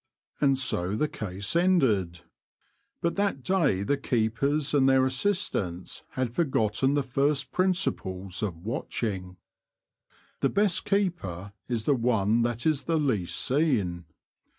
[0.39, 2.21] And so the case ended.
[3.03, 9.37] But that day the keepers and their assistants had forgotten the first principles of watching.
[10.39, 14.05] The best keeper is the one that is the least seen.